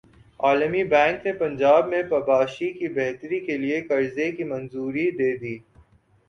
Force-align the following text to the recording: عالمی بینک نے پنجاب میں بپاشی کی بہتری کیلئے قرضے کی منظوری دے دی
عالمی 0.39 0.83
بینک 0.85 1.25
نے 1.25 1.33
پنجاب 1.33 1.87
میں 1.89 2.01
بپاشی 2.11 2.71
کی 2.71 2.87
بہتری 2.95 3.39
کیلئے 3.45 3.81
قرضے 3.89 4.31
کی 4.31 4.43
منظوری 4.45 5.09
دے 5.19 5.31
دی 5.37 5.55